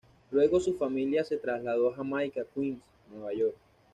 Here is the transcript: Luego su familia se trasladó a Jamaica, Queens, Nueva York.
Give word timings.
Luego 0.31 0.59
su 0.59 0.73
familia 0.79 1.23
se 1.23 1.37
trasladó 1.37 1.91
a 1.91 1.95
Jamaica, 1.95 2.43
Queens, 2.55 2.81
Nueva 3.11 3.31
York. 3.35 3.55